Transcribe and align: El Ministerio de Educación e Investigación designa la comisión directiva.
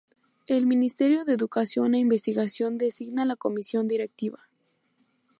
El 0.47 0.65
Ministerio 0.65 1.25
de 1.25 1.33
Educación 1.33 1.93
e 1.93 1.99
Investigación 1.99 2.79
designa 2.79 3.23
la 3.23 3.35
comisión 3.35 3.87
directiva. 3.87 4.47